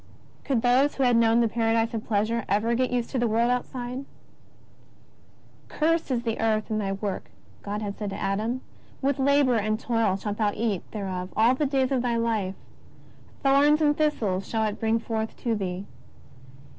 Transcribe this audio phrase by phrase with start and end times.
[0.43, 3.51] Could those who had known the paradise of pleasure ever get used to the world
[3.51, 4.03] outside!"
[5.69, 7.29] Cursed is the earth in thy work,"
[7.61, 8.61] God had said to Adam;
[8.99, 12.55] ^' with labour and toil shalt thou eat thereof all the days of thy life.
[13.43, 15.85] Thorns and thistles shall it bring forth to thee.